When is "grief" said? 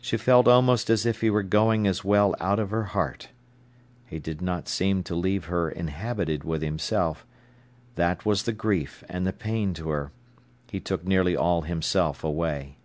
8.52-9.02